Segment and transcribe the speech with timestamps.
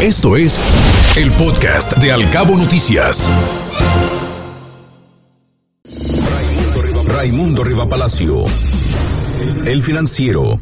[0.00, 0.60] Esto es
[1.16, 3.28] el podcast de Alcabo Noticias.
[7.04, 8.44] Raimundo Riva Palacio.
[9.66, 10.60] El financiero.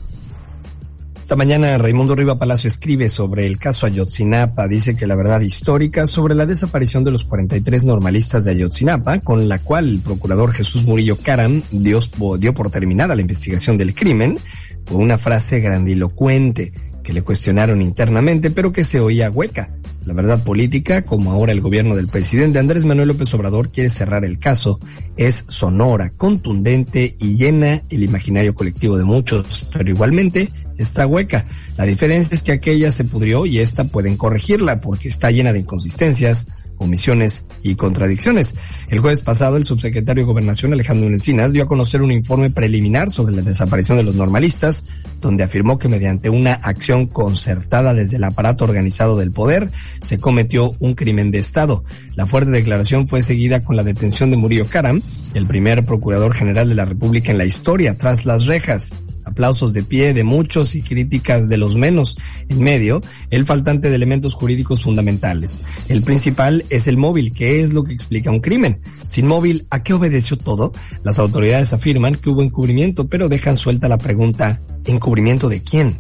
[1.21, 4.69] Esta mañana Raimundo Riva Palacio escribe sobre el caso Ayotzinapa.
[4.69, 9.51] Dice que la verdad histórica sobre la desaparición de los 43 normalistas de Ayotzinapa, con
[9.51, 12.01] la cual el procurador Jesús Murillo Caram dio,
[12.39, 14.39] dio por terminada la investigación del crimen,
[14.87, 16.73] fue una frase grandilocuente
[17.07, 19.69] que le cuestionaron internamente, pero que se oía hueca.
[20.07, 24.25] La verdad política, como ahora el gobierno del presidente Andrés Manuel López Obrador quiere cerrar
[24.25, 24.81] el caso,
[25.17, 31.47] es sonora, contundente y llena el imaginario colectivo de muchos, pero igualmente está hueca.
[31.77, 35.61] La diferencia es que aquella se pudrió y esta pueden corregirla porque está llena de
[35.61, 38.55] inconsistencias, omisiones y contradicciones.
[38.89, 43.11] El jueves pasado, el subsecretario de Gobernación Alejandro Encinas dio a conocer un informe preliminar
[43.11, 44.85] sobre la desaparición de los normalistas,
[45.21, 50.71] donde afirmó que mediante una acción concertada desde el aparato organizado del poder, se cometió
[50.81, 51.85] un crimen de Estado.
[52.15, 55.03] La fuerte declaración fue seguida con la detención de Murillo Karam,
[55.35, 58.93] el primer procurador general de la República en la historia, tras las rejas
[59.27, 62.17] aplausos de pie de muchos y críticas de los menos.
[62.49, 65.61] En medio, el faltante de elementos jurídicos fundamentales.
[65.89, 68.81] El principal es el móvil, que es lo que explica un crimen.
[69.05, 70.73] Sin móvil, ¿a qué obedeció todo?
[71.05, 75.99] Las autoridades afirman que hubo encubrimiento, pero dejan suelta la pregunta, ¿encubrimiento de quién?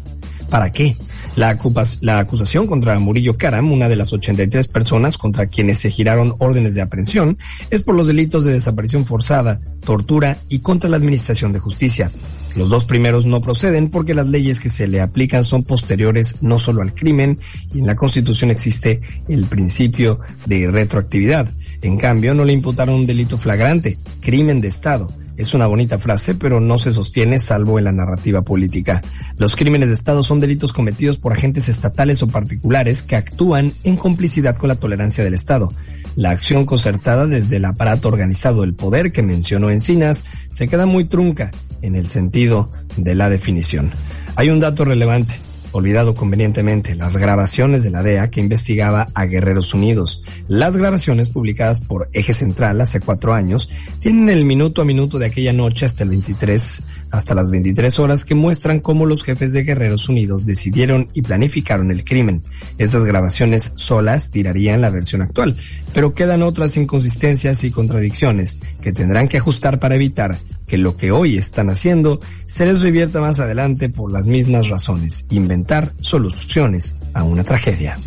[0.48, 0.96] ¿Para qué?
[1.34, 1.58] La,
[2.00, 6.74] la, acusación contra Murillo Karam, una de las 83 personas contra quienes se giraron órdenes
[6.74, 7.36] de aprehensión,
[7.70, 12.10] es por los delitos de desaparición forzada, tortura y contra la administración de justicia.
[12.56, 16.58] Los dos primeros no proceden porque las leyes que se le aplican son posteriores no
[16.58, 17.38] solo al crimen
[17.74, 21.48] y en la Constitución existe el principio de retroactividad.
[21.82, 26.34] En cambio, no le imputaron un delito flagrante, crimen de Estado es una bonita frase,
[26.34, 29.02] pero no se sostiene salvo en la narrativa política.
[29.36, 33.96] Los crímenes de Estado son delitos cometidos por agentes estatales o particulares que actúan en
[33.96, 35.72] complicidad con la tolerancia del Estado.
[36.14, 41.04] La acción concertada desde el aparato organizado del poder que mencionó Encinas se queda muy
[41.04, 41.50] trunca
[41.82, 43.90] en el sentido de la definición.
[44.34, 49.74] Hay un dato relevante olvidado convenientemente, las grabaciones de la DEA que investigaba a Guerreros
[49.74, 50.22] Unidos.
[50.48, 55.26] Las grabaciones publicadas por Eje Central hace cuatro años tienen el minuto a minuto de
[55.26, 59.64] aquella noche hasta el 23, hasta las 23 horas que muestran cómo los jefes de
[59.64, 62.42] Guerreros Unidos decidieron y planificaron el crimen.
[62.78, 65.56] Estas grabaciones solas tirarían la versión actual,
[65.92, 71.12] pero quedan otras inconsistencias y contradicciones que tendrán que ajustar para evitar que lo que
[71.12, 77.22] hoy están haciendo se les revierta más adelante por las mismas razones, inventar soluciones a
[77.22, 77.98] una tragedia.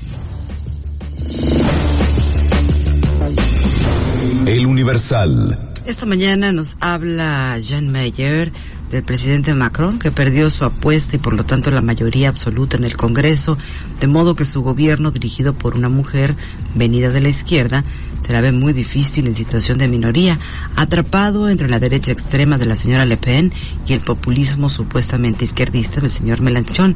[4.46, 5.58] El Universal.
[5.86, 8.52] Esta mañana nos habla Jean Mayer
[8.92, 12.84] del presidente Macron, que perdió su apuesta y por lo tanto la mayoría absoluta en
[12.84, 13.58] el Congreso,
[14.00, 16.36] de modo que su gobierno, dirigido por una mujer
[16.76, 17.84] venida de la izquierda,
[18.20, 20.40] se la ve muy difícil en situación de minoría,
[20.76, 23.54] atrapado entre la derecha extrema de la señora Le Pen
[23.86, 26.96] y el populismo supuestamente izquierdista del señor Mélenchon,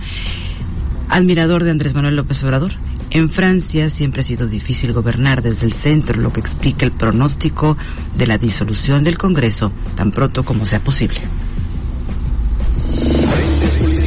[1.10, 2.72] admirador de Andrés Manuel López Obrador.
[3.12, 7.78] En Francia siempre ha sido difícil gobernar desde el centro, lo que explica el pronóstico
[8.18, 11.22] de la disolución del Congreso tan pronto como sea posible.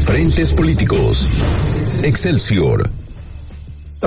[0.04, 1.28] Frentes políticos.
[2.02, 3.05] Excelsior.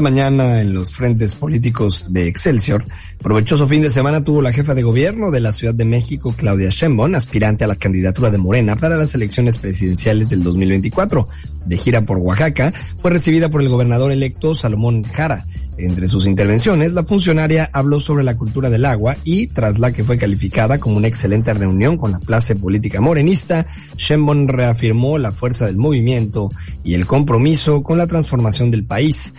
[0.02, 2.86] Mañana en los frentes políticos de Excelsior,
[3.22, 6.70] provechoso fin de semana tuvo la jefa de gobierno de la Ciudad de México, Claudia
[6.70, 11.28] Sheinbaum, aspirante a la candidatura de Morena para las elecciones presidenciales del 2024.
[11.66, 15.46] De gira por Oaxaca, fue recibida por el gobernador electo Salomón Jara.
[15.78, 20.04] Entre sus intervenciones, la funcionaria habló sobre la cultura del agua y, tras la que
[20.04, 25.68] fue calificada como una excelente reunión con la clase política morenista, Sheinbaum reafirmó la fuerza
[25.68, 26.50] del movimiento
[26.84, 29.34] y el compromiso con la transformación del país.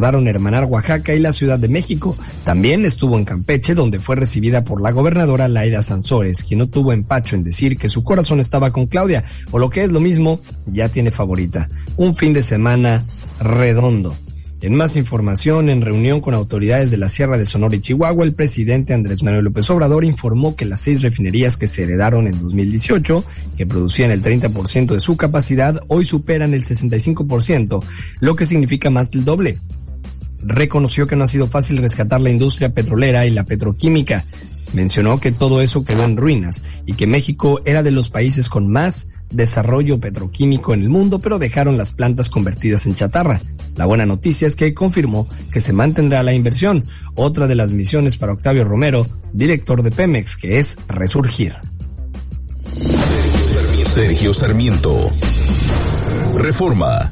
[0.00, 2.16] Acordaron hermanar Oaxaca y la Ciudad de México.
[2.42, 6.94] También estuvo en Campeche, donde fue recibida por la gobernadora Laida Sansores, quien no tuvo
[6.94, 10.40] empacho en decir que su corazón estaba con Claudia, o lo que es lo mismo,
[10.64, 11.68] ya tiene favorita.
[11.98, 13.04] Un fin de semana
[13.40, 14.16] redondo.
[14.62, 18.34] En más información, en reunión con autoridades de la Sierra de Sonora y Chihuahua, el
[18.34, 23.24] presidente Andrés Manuel López Obrador informó que las seis refinerías que se heredaron en 2018,
[23.56, 27.82] que producían el 30% de su capacidad, hoy superan el 65%,
[28.20, 29.56] lo que significa más del doble.
[30.42, 34.24] Reconoció que no ha sido fácil rescatar la industria petrolera y la petroquímica.
[34.72, 38.70] Mencionó que todo eso quedó en ruinas y que México era de los países con
[38.70, 43.40] más desarrollo petroquímico en el mundo, pero dejaron las plantas convertidas en chatarra.
[43.76, 46.84] La buena noticia es que confirmó que se mantendrá la inversión,
[47.14, 51.56] otra de las misiones para Octavio Romero, director de Pemex, que es resurgir.
[53.84, 55.10] Sergio Sarmiento.
[56.34, 57.10] Reforma.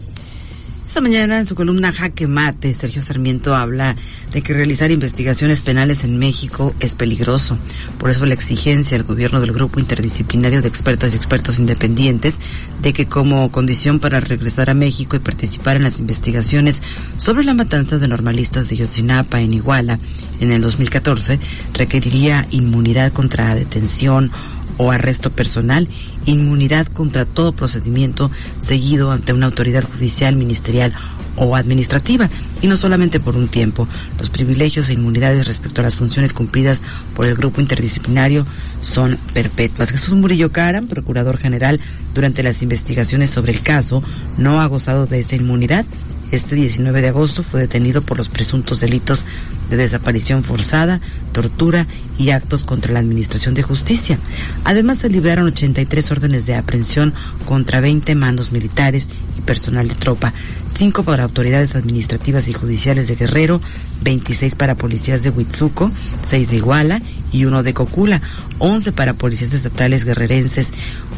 [0.88, 3.94] Esta mañana en su columna Jaque Mate, Sergio Sarmiento habla
[4.32, 7.58] de que realizar investigaciones penales en México es peligroso.
[7.98, 12.38] Por eso la exigencia al gobierno del grupo interdisciplinario de expertas y expertos independientes
[12.80, 16.80] de que como condición para regresar a México y participar en las investigaciones
[17.18, 19.98] sobre la matanza de normalistas de Yotzinapa en Iguala
[20.40, 21.38] en el 2014
[21.74, 24.32] requeriría inmunidad contra detención
[24.78, 25.88] o arresto personal,
[26.24, 30.94] inmunidad contra todo procedimiento seguido ante una autoridad judicial, ministerial
[31.36, 32.28] o administrativa,
[32.62, 33.86] y no solamente por un tiempo.
[34.18, 36.80] Los privilegios e inmunidades respecto a las funciones cumplidas
[37.14, 38.46] por el grupo interdisciplinario
[38.82, 39.90] son perpetuas.
[39.90, 41.80] Jesús Murillo Caram, procurador general,
[42.14, 44.02] durante las investigaciones sobre el caso,
[44.36, 45.86] no ha gozado de esa inmunidad.
[46.30, 49.24] Este 19 de agosto fue detenido por los presuntos delitos
[49.70, 51.00] de desaparición forzada,
[51.32, 51.86] tortura
[52.18, 54.18] y actos contra la Administración de Justicia.
[54.64, 57.14] Además, se libraron 83 órdenes de aprehensión
[57.46, 59.08] contra 20 mandos militares
[59.38, 60.34] y personal de tropa,
[60.74, 63.62] 5 para autoridades administrativas y judiciales de Guerrero,
[64.02, 65.90] 26 para policías de Huitzuco,
[66.28, 67.00] 6 de Iguala
[67.32, 68.20] y 1 de Cocula,
[68.58, 70.68] 11 para policías estatales guerrerenses.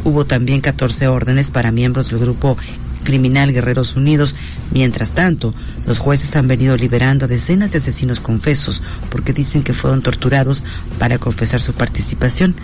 [0.04, 2.56] Hubo también 14 órdenes para miembros del grupo
[3.04, 4.34] criminal Guerreros Unidos.
[4.70, 5.54] Mientras tanto,
[5.86, 10.62] los jueces han venido liberando a decenas de asesinos confesos porque dicen que fueron torturados
[10.98, 12.54] para confesar su participación.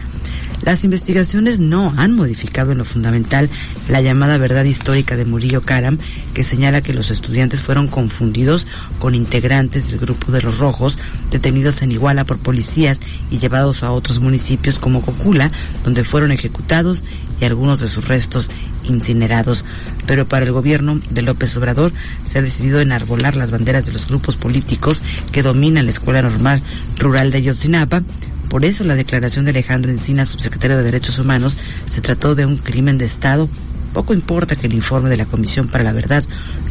[0.67, 3.49] Las investigaciones no han modificado en lo fundamental
[3.87, 5.97] la llamada verdad histórica de Murillo Karam,
[6.35, 8.67] que señala que los estudiantes fueron confundidos
[8.99, 10.99] con integrantes del grupo de los rojos,
[11.31, 12.99] detenidos en Iguala por policías
[13.31, 15.53] y llevados a otros municipios como Cocula,
[15.85, 17.05] donde fueron ejecutados
[17.41, 18.51] y algunos de sus restos
[18.83, 19.65] incinerados.
[20.05, 21.93] Pero para el gobierno de López Obrador
[22.29, 26.61] se ha decidido enarbolar las banderas de los grupos políticos que dominan la Escuela Normal
[26.99, 28.03] Rural de Ayotzinapa.
[28.49, 31.57] Por eso la declaración de Alejandro Encina, subsecretario de Derechos Humanos,
[31.89, 33.49] se trató de un crimen de Estado.
[33.93, 36.25] Poco importa que el informe de la Comisión para la Verdad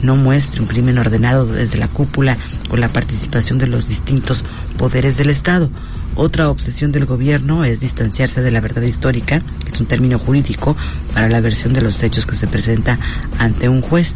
[0.03, 2.37] no muestre un crimen ordenado desde la cúpula
[2.69, 4.43] con la participación de los distintos
[4.77, 5.69] poderes del Estado.
[6.17, 10.75] Otra obsesión del gobierno es distanciarse de la verdad histórica, que es un término jurídico
[11.13, 12.97] para la versión de los hechos que se presenta
[13.37, 14.15] ante un juez.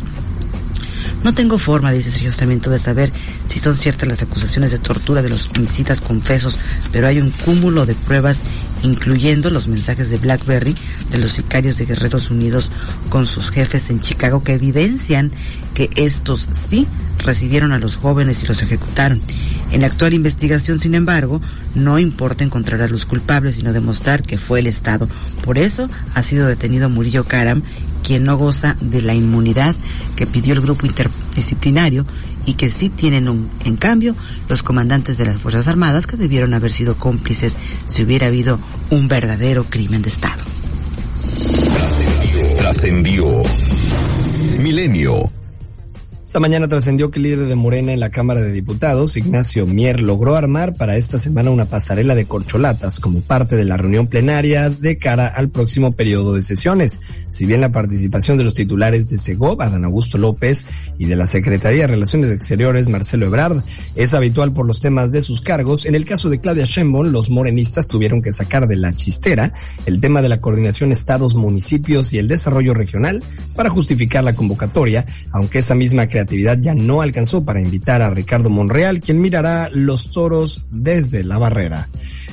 [1.24, 3.12] No tengo forma, dice Sergio Sarmiento, de saber
[3.46, 6.58] si son ciertas las acusaciones de tortura de los homicidas confesos,
[6.92, 8.42] pero hay un cúmulo de pruebas,
[8.84, 10.76] incluyendo los mensajes de BlackBerry
[11.12, 12.72] de los sicarios de Guerreros Unidos
[13.10, 15.32] con sus jefes en Chicago, que evidencian
[15.74, 16.88] que estos sí
[17.20, 19.22] recibieron a los jóvenes y los ejecutaron.
[19.72, 21.42] En la actual investigación, sin embargo,
[21.76, 25.10] no importa encontrar a los culpables, sino demostrar que fue el Estado.
[25.44, 27.62] Por eso ha sido detenido Murillo Karam
[28.04, 29.76] quien no goza de la inmunidad
[30.16, 32.06] que pidió el grupo interdisciplinario
[32.46, 34.16] y que sí tienen un, en cambio
[34.48, 37.58] los comandantes de las Fuerzas Armadas que debieron haber sido cómplices
[37.88, 38.60] si hubiera habido
[38.90, 40.44] un verdadero crimen de Estado.
[42.58, 43.44] Trascendió.
[44.60, 45.32] Milenio
[46.30, 50.00] esta mañana trascendió que el líder de Morena en la Cámara de Diputados, Ignacio Mier,
[50.00, 54.70] logró armar para esta semana una pasarela de corcholatas como parte de la reunión plenaria
[54.70, 57.02] de cara al próximo periodo de sesiones.
[57.32, 60.68] Si bien la participación de los titulares de Segov, Adán Augusto López,
[61.00, 63.64] y de la Secretaría de Relaciones Exteriores, Marcelo Ebrard,
[63.96, 67.32] es habitual por los temas de sus cargos, en el caso de Claudia Sheinbaum, los
[67.32, 69.52] morenistas tuvieron que sacar de la chistera
[69.88, 73.24] el tema de la coordinación estados, municipios y el desarrollo regional
[73.56, 78.50] para justificar la convocatoria, aunque esa misma creatividad ya no alcanzó para invitar a Ricardo
[78.50, 81.88] Monreal, quien mirará los toros desde la barrera.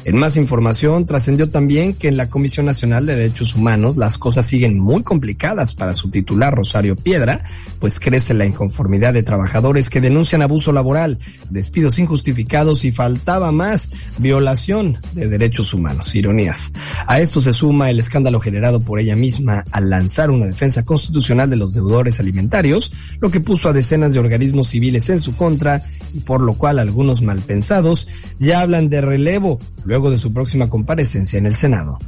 [0.06, 4.46] En más información, trascendió también que en la Comisión Nacional de Derechos Humanos las cosas
[4.46, 7.42] siguen muy complicadas para su titular Rosario Piedra,
[7.80, 11.18] pues crece la inconformidad de trabajadores que denuncian abuso laboral,
[11.50, 16.14] despidos injustificados y faltaba más, violación de derechos humanos.
[16.14, 16.70] Ironías.
[17.08, 21.50] A esto se suma el escándalo generado por ella misma al lanzar una defensa constitucional
[21.50, 25.84] de los deudores alimentarios, lo que puso a decenas de organismos civiles en su contra
[26.12, 28.08] y por lo cual algunos malpensados
[28.40, 31.98] ya hablan de relevo luego de su próxima comparecencia en el Senado.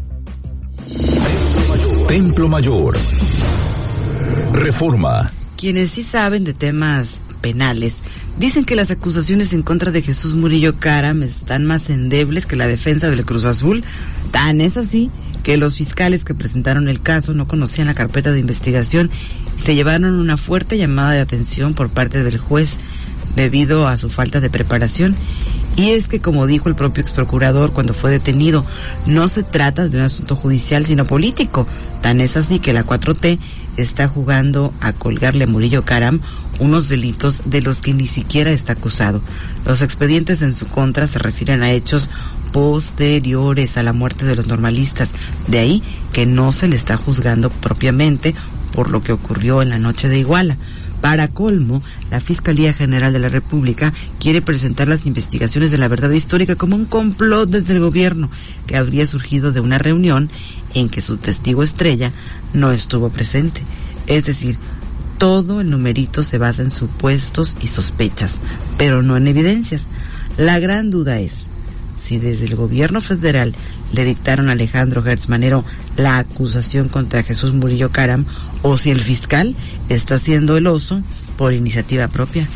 [2.09, 2.97] Templo Mayor.
[4.53, 5.31] Reforma.
[5.57, 7.99] Quienes sí saben de temas penales
[8.39, 12.67] dicen que las acusaciones en contra de Jesús Murillo Caram están más endebles que la
[12.67, 13.85] defensa del Cruz Azul.
[14.31, 15.11] Tan es así
[15.49, 19.11] que los fiscales que presentaron el caso no conocían la carpeta de investigación
[19.57, 22.77] y se llevaron una fuerte llamada de atención por parte del juez
[23.35, 25.17] debido a su falta de preparación.
[25.75, 28.67] Y es que, como dijo el propio ex procurador cuando fue detenido,
[29.07, 31.67] no se trata de un asunto judicial, sino político.
[32.03, 33.39] Tan es así que la 4T
[33.79, 36.21] está jugando a colgarle a Murillo Caram
[36.59, 39.23] unos delitos de los que ni siquiera está acusado.
[39.65, 42.11] Los expedientes en su contra se refieren a hechos
[42.53, 45.13] posteriores a la muerte de los normalistas.
[45.47, 45.83] De ahí
[46.13, 48.35] que no se le está juzgando propiamente
[48.75, 50.57] por lo que ocurrió en la noche de Iguala.
[51.01, 56.11] Para colmo, la Fiscalía General de la República quiere presentar las investigaciones de la verdad
[56.11, 58.31] histórica como un complot desde el gobierno
[58.67, 60.29] que habría surgido de una reunión
[60.75, 62.13] en que su testigo estrella
[62.53, 63.63] no estuvo presente.
[64.09, 64.59] Es decir,
[65.19, 68.39] todo el numerito se basa en supuestos y sospechas,
[68.77, 69.87] pero no en evidencias.
[70.37, 71.47] La gran duda es
[72.09, 73.55] si desde el gobierno federal
[73.93, 75.65] le dictaron a Alejandro Gertz Manero
[75.97, 78.25] la acusación contra Jesús Murillo Caram
[78.63, 79.55] o si el fiscal
[79.89, 81.03] está haciendo el oso
[81.37, 82.49] por iniciativa propia.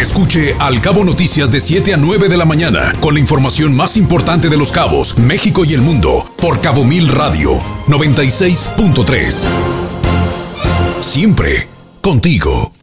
[0.00, 3.96] Escuche Al Cabo Noticias de 7 a 9 de la mañana con la información más
[3.96, 9.44] importante de los cabos, México y el mundo por Cabo Mil Radio 96.3.
[11.00, 11.68] Siempre
[12.00, 12.77] contigo.